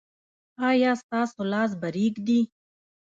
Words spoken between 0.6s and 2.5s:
ایا ستاسو لاس به ریږدي؟